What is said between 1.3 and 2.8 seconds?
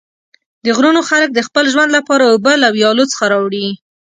د خپل ژوند لپاره اوبه له